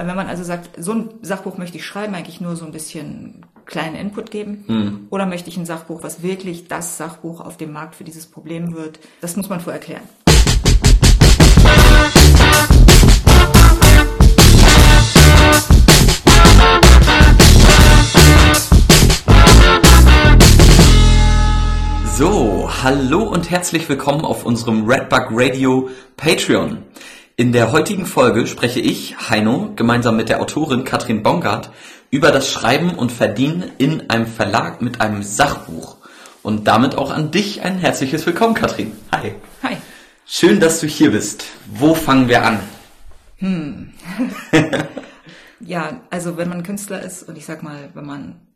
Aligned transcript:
Wenn 0.00 0.14
man 0.14 0.28
also 0.28 0.44
sagt, 0.44 0.70
so 0.80 0.92
ein 0.92 1.08
Sachbuch 1.22 1.58
möchte 1.58 1.76
ich 1.76 1.84
schreiben, 1.84 2.14
eigentlich 2.14 2.40
nur 2.40 2.54
so 2.54 2.64
ein 2.64 2.70
bisschen 2.70 3.44
kleinen 3.66 3.96
Input 3.96 4.30
geben, 4.30 4.64
mhm. 4.68 5.06
oder 5.10 5.26
möchte 5.26 5.50
ich 5.50 5.56
ein 5.56 5.66
Sachbuch, 5.66 6.04
was 6.04 6.22
wirklich 6.22 6.68
das 6.68 6.98
Sachbuch 6.98 7.40
auf 7.40 7.56
dem 7.56 7.72
Markt 7.72 7.96
für 7.96 8.04
dieses 8.04 8.26
Problem 8.26 8.76
wird, 8.76 9.00
das 9.20 9.34
muss 9.34 9.48
man 9.48 9.58
vorher 9.58 9.80
erklären. 9.80 10.02
So, 22.14 22.70
hallo 22.84 23.24
und 23.24 23.50
herzlich 23.50 23.88
willkommen 23.88 24.24
auf 24.24 24.46
unserem 24.46 24.88
Redbug 24.88 25.26
Radio 25.30 25.90
Patreon. 26.16 26.84
In 27.40 27.52
der 27.52 27.70
heutigen 27.70 28.04
Folge 28.04 28.48
spreche 28.48 28.80
ich, 28.80 29.30
Heino, 29.30 29.72
gemeinsam 29.76 30.16
mit 30.16 30.28
der 30.28 30.40
Autorin 30.40 30.82
Katrin 30.82 31.22
Bongard 31.22 31.70
über 32.10 32.32
das 32.32 32.50
Schreiben 32.50 32.90
und 32.96 33.12
Verdienen 33.12 33.70
in 33.78 34.10
einem 34.10 34.26
Verlag 34.26 34.82
mit 34.82 35.00
einem 35.00 35.22
Sachbuch. 35.22 35.98
Und 36.42 36.66
damit 36.66 36.96
auch 36.96 37.12
an 37.12 37.30
dich 37.30 37.62
ein 37.62 37.78
herzliches 37.78 38.26
Willkommen, 38.26 38.54
Katrin. 38.54 38.90
Hi. 39.12 39.36
Hi. 39.62 39.76
Schön, 40.26 40.58
dass 40.58 40.80
du 40.80 40.88
hier 40.88 41.12
bist. 41.12 41.44
Wo 41.66 41.94
fangen 41.94 42.26
wir 42.26 42.44
an? 42.44 42.58
Hm. 43.36 43.92
ja, 45.60 46.00
also 46.10 46.38
wenn 46.38 46.48
man 46.48 46.64
Künstler 46.64 47.02
ist 47.02 47.22
und 47.22 47.38
ich 47.38 47.46
sag 47.46 47.62
mal, 47.62 47.90
wenn 47.94 48.04
man 48.04 48.48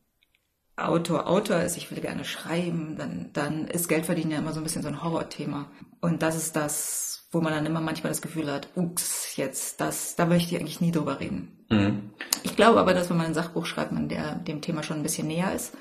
Autor, 0.76 1.28
Autor 1.28 1.60
ist, 1.60 1.76
ich 1.76 1.88
will 1.92 2.00
gerne 2.00 2.24
schreiben, 2.24 2.96
dann, 2.98 3.30
dann 3.32 3.68
ist 3.68 3.88
Geldverdienen 3.88 4.32
ja 4.32 4.38
immer 4.38 4.52
so 4.52 4.58
ein 4.58 4.64
bisschen 4.64 4.82
so 4.82 4.88
ein 4.88 5.04
Horrorthema. 5.04 5.70
Und 6.00 6.22
das 6.22 6.34
ist 6.34 6.56
das, 6.56 7.21
wo 7.32 7.40
man 7.40 7.54
dann 7.54 7.66
immer 7.66 7.80
manchmal 7.80 8.10
das 8.10 8.20
Gefühl 8.20 8.52
hat, 8.52 8.68
ups, 8.76 9.36
jetzt, 9.36 9.80
das, 9.80 10.14
da 10.16 10.26
möchte 10.26 10.54
ich 10.54 10.60
eigentlich 10.60 10.82
nie 10.82 10.92
drüber 10.92 11.18
reden. 11.18 11.64
Mhm. 11.70 12.10
Ich 12.42 12.54
glaube 12.54 12.78
aber, 12.78 12.92
dass 12.92 13.08
wenn 13.08 13.16
man 13.16 13.26
ein 13.26 13.34
Sachbuch 13.34 13.64
schreibt, 13.64 13.90
man 13.90 14.08
der, 14.08 14.34
dem 14.34 14.60
Thema 14.60 14.82
schon 14.82 14.98
ein 14.98 15.02
bisschen 15.02 15.26
näher 15.26 15.54
ist. 15.54 15.72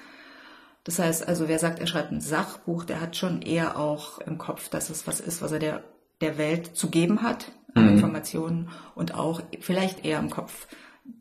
Das 0.85 0.97
heißt 0.97 1.27
also, 1.27 1.47
wer 1.47 1.59
sagt, 1.59 1.79
er 1.79 1.87
schreibt 1.87 2.11
ein 2.11 2.21
Sachbuch, 2.21 2.85
der 2.85 3.01
hat 3.01 3.17
schon 3.17 3.41
eher 3.41 3.77
auch 3.77 4.19
im 4.19 4.37
Kopf, 4.37 4.69
dass 4.69 4.89
es 4.89 5.05
was 5.05 5.19
ist, 5.19 5.41
was 5.41 5.51
er 5.51 5.59
der, 5.59 5.83
der 6.21 6.37
Welt 6.37 6.75
zu 6.75 6.89
geben 6.89 7.21
hat 7.21 7.51
an 7.75 7.83
mhm. 7.83 7.89
Informationen 7.91 8.69
und 8.95 9.13
auch 9.13 9.41
vielleicht 9.59 10.05
eher 10.05 10.19
im 10.19 10.29
Kopf, 10.29 10.67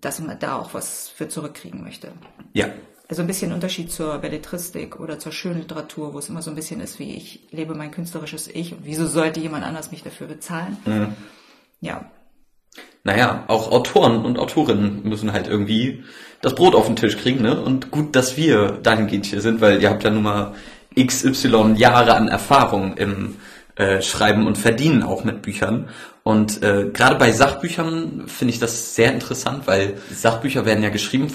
dass 0.00 0.20
man 0.20 0.39
da 0.39 0.59
auch 0.59 0.75
was 0.75 1.09
für 1.09 1.28
zurückkriegen 1.28 1.83
möchte. 1.83 2.12
Ja, 2.53 2.69
also 3.11 3.22
ein 3.22 3.27
bisschen 3.27 3.53
Unterschied 3.53 3.91
zur 3.91 4.19
Belletristik 4.19 5.00
oder 5.00 5.19
zur 5.19 5.33
Schönliteratur, 5.33 6.14
wo 6.14 6.19
es 6.20 6.28
immer 6.28 6.42
so 6.42 6.50
ein 6.50 6.55
bisschen 6.55 6.80
ist, 6.80 7.00
wie 7.00 7.16
ich 7.16 7.41
lebe 7.50 7.75
mein 7.75 7.91
künstlerisches 7.91 8.47
Ich 8.47 8.72
und 8.72 8.84
wieso 8.84 9.08
sollte 9.08 9.41
jemand 9.41 9.64
anders 9.64 9.91
mich 9.91 10.05
dafür 10.05 10.28
bezahlen? 10.28 10.77
Mhm. 10.86 11.14
Ja. 11.81 12.08
Naja, 13.03 13.44
auch 13.48 13.72
Autoren 13.72 14.25
und 14.25 14.38
Autorinnen 14.38 15.03
müssen 15.03 15.33
halt 15.33 15.48
irgendwie 15.48 16.05
das 16.41 16.55
Brot 16.55 16.77
auf 16.77 16.86
den 16.86 16.94
Tisch 16.94 17.16
kriegen, 17.16 17.42
ne? 17.42 17.61
Und 17.61 17.91
gut, 17.91 18.14
dass 18.14 18.36
wir 18.36 18.78
dahingehend 18.81 19.27
hier 19.27 19.41
sind, 19.41 19.61
weil 19.61 19.83
ihr 19.83 19.91
habt 19.91 20.05
ja 20.05 20.11
nun 20.11 20.22
mal 20.22 20.55
XY 20.97 21.75
Jahre 21.77 22.14
an 22.14 22.28
Erfahrung 22.28 22.97
im 22.97 23.36
äh, 23.75 24.03
Schreiben 24.03 24.47
und 24.47 24.56
Verdienen 24.56 25.03
auch 25.03 25.25
mit 25.25 25.42
Büchern. 25.42 25.88
Und 26.22 26.62
äh, 26.62 26.91
gerade 26.92 27.16
bei 27.16 27.33
Sachbüchern 27.33 28.28
finde 28.28 28.55
ich 28.55 28.61
das 28.61 28.94
sehr 28.94 29.12
interessant, 29.12 29.66
weil 29.66 29.94
Sachbücher 30.12 30.64
werden 30.64 30.84
ja 30.84 30.91
geschrieben 30.91 31.28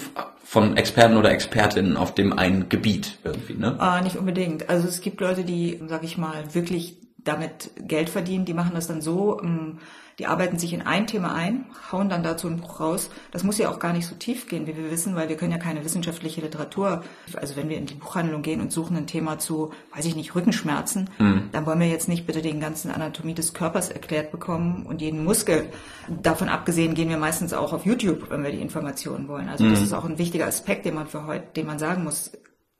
von 0.45 0.77
Experten 0.77 1.17
oder 1.17 1.31
Expertinnen 1.31 1.97
auf 1.97 2.13
dem 2.13 2.31
einen 2.37 2.69
Gebiet 2.69 3.17
irgendwie, 3.23 3.55
ne? 3.55 3.75
Ah, 3.79 3.99
nicht 4.01 4.15
unbedingt. 4.15 4.69
Also 4.69 4.87
es 4.87 5.01
gibt 5.01 5.19
Leute, 5.19 5.43
die, 5.43 5.81
sag 5.87 6.03
ich 6.03 6.19
mal, 6.19 6.53
wirklich 6.53 6.97
damit 7.25 7.71
Geld 7.77 8.09
verdienen, 8.09 8.45
die 8.45 8.53
machen 8.53 8.71
das 8.73 8.87
dann 8.87 9.01
so, 9.01 9.41
ähm, 9.41 9.79
die 10.17 10.27
arbeiten 10.27 10.57
sich 10.57 10.71
in 10.71 10.81
ein 10.81 11.07
Thema 11.07 11.35
ein, 11.35 11.65
hauen 11.91 12.07
dann 12.07 12.23
dazu 12.23 12.47
ein 12.47 12.57
Buch 12.57 12.79
raus. 12.79 13.09
Das 13.31 13.43
muss 13.43 13.57
ja 13.57 13.69
auch 13.69 13.79
gar 13.79 13.91
nicht 13.91 14.07
so 14.07 14.15
tief 14.15 14.47
gehen, 14.47 14.65
wie 14.65 14.77
wir 14.77 14.89
wissen, 14.89 15.15
weil 15.15 15.27
wir 15.27 15.35
können 15.35 15.51
ja 15.51 15.57
keine 15.57 15.83
wissenschaftliche 15.83 16.39
Literatur, 16.39 17.03
also 17.33 17.57
wenn 17.57 17.67
wir 17.67 17.77
in 17.77 17.85
die 17.85 17.95
Buchhandlung 17.95 18.41
gehen 18.41 18.61
und 18.61 18.71
suchen 18.71 18.95
ein 18.95 19.07
Thema 19.07 19.39
zu, 19.39 19.73
weiß 19.93 20.05
ich 20.05 20.15
nicht, 20.15 20.33
Rückenschmerzen, 20.33 21.09
mhm. 21.19 21.49
dann 21.51 21.65
wollen 21.65 21.81
wir 21.81 21.89
jetzt 21.89 22.07
nicht 22.07 22.25
bitte 22.25 22.41
den 22.41 22.61
ganzen 22.61 22.91
Anatomie 22.91 23.33
des 23.33 23.53
Körpers 23.53 23.89
erklärt 23.89 24.31
bekommen 24.31 24.85
und 24.85 25.01
jeden 25.01 25.23
Muskel. 25.23 25.69
Davon 26.07 26.47
abgesehen 26.47 26.93
gehen 26.93 27.09
wir 27.09 27.17
meistens 27.17 27.51
auch 27.51 27.73
auf 27.73 27.85
YouTube, 27.85 28.29
wenn 28.29 28.43
wir 28.43 28.51
die 28.51 28.61
Informationen 28.61 29.27
wollen. 29.27 29.49
Also 29.49 29.65
mhm. 29.65 29.71
das 29.71 29.81
ist 29.81 29.91
auch 29.91 30.05
ein 30.05 30.17
wichtiger 30.17 30.47
Aspekt, 30.47 30.85
den 30.85 30.95
man 30.95 31.07
für 31.07 31.25
heute, 31.25 31.47
den 31.57 31.65
man 31.65 31.79
sagen 31.79 32.05
muss. 32.05 32.31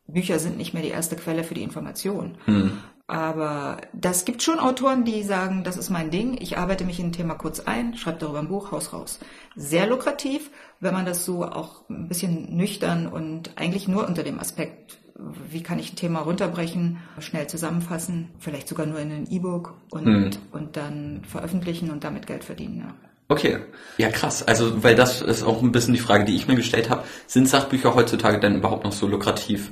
Bücher 0.07 0.39
sind 0.39 0.57
nicht 0.57 0.73
mehr 0.73 0.83
die 0.83 0.89
erste 0.89 1.15
Quelle 1.15 1.43
für 1.43 1.55
die 1.55 1.63
Information. 1.63 2.37
Mhm. 2.45 2.77
Aber 3.07 3.77
das 3.93 4.25
gibt 4.25 4.41
schon 4.41 4.59
Autoren, 4.59 5.05
die 5.05 5.21
sagen, 5.21 5.63
das 5.63 5.77
ist 5.77 5.91
mein 5.91 6.09
Ding, 6.09 6.37
ich 6.41 6.57
arbeite 6.57 6.85
mich 6.85 6.99
in 6.99 7.07
ein 7.07 7.11
Thema 7.11 7.35
kurz 7.35 7.59
ein, 7.59 7.95
schreibe 7.95 8.17
darüber 8.17 8.39
ein 8.39 8.47
Buch, 8.47 8.71
Haus 8.71 8.93
raus. 8.93 9.19
Sehr 9.55 9.85
lukrativ, 9.85 10.49
wenn 10.79 10.93
man 10.93 11.05
das 11.05 11.23
so 11.23 11.45
auch 11.45 11.87
ein 11.87 12.07
bisschen 12.07 12.55
nüchtern 12.57 13.07
und 13.07 13.51
eigentlich 13.57 13.87
nur 13.87 14.07
unter 14.07 14.23
dem 14.23 14.39
Aspekt, 14.39 14.97
wie 15.49 15.61
kann 15.61 15.77
ich 15.77 15.93
ein 15.93 15.97
Thema 15.97 16.21
runterbrechen, 16.21 16.97
schnell 17.19 17.45
zusammenfassen, 17.45 18.31
vielleicht 18.39 18.67
sogar 18.67 18.87
nur 18.87 18.99
in 18.99 19.11
ein 19.11 19.27
E-Book 19.29 19.75
und, 19.91 20.05
hm. 20.05 20.29
und 20.51 20.75
dann 20.75 21.21
veröffentlichen 21.27 21.91
und 21.91 22.03
damit 22.03 22.25
Geld 22.25 22.43
verdienen. 22.43 22.79
Ja. 22.79 22.95
Okay, 23.27 23.59
ja 23.97 24.09
krass. 24.09 24.41
Also 24.43 24.83
weil 24.83 24.95
das 24.95 25.21
ist 25.21 25.43
auch 25.43 25.61
ein 25.61 25.71
bisschen 25.71 25.93
die 25.93 25.99
Frage, 25.99 26.25
die 26.25 26.35
ich 26.35 26.47
mir 26.47 26.55
gestellt 26.55 26.89
habe. 26.89 27.03
Sind 27.27 27.47
Sachbücher 27.47 27.93
heutzutage 27.93 28.39
denn 28.39 28.55
überhaupt 28.55 28.83
noch 28.83 28.91
so 28.91 29.07
lukrativ? 29.07 29.71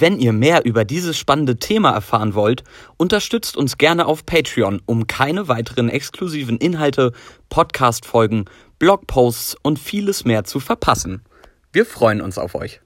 Wenn 0.00 0.20
ihr 0.20 0.32
mehr 0.32 0.64
über 0.64 0.84
dieses 0.84 1.18
spannende 1.18 1.56
Thema 1.56 1.90
erfahren 1.90 2.34
wollt, 2.34 2.62
unterstützt 2.98 3.56
uns 3.56 3.78
gerne 3.78 4.06
auf 4.06 4.24
Patreon, 4.24 4.80
um 4.86 5.08
keine 5.08 5.48
weiteren 5.48 5.88
exklusiven 5.88 6.56
Inhalte, 6.58 7.12
Podcast-Folgen, 7.48 8.44
Blogposts 8.78 9.56
und 9.60 9.80
vieles 9.80 10.24
mehr 10.24 10.44
zu 10.44 10.60
verpassen. 10.60 11.22
Wir 11.72 11.84
freuen 11.84 12.20
uns 12.20 12.38
auf 12.38 12.54
euch. 12.54 12.80